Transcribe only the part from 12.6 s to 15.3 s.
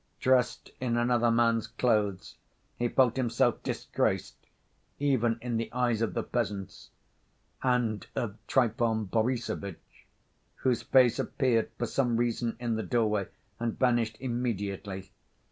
the doorway, and vanished immediately.